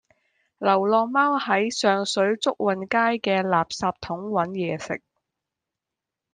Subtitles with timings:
[0.57, 5.03] 流浪貓喺上水祝運街嘅垃圾桶搵野食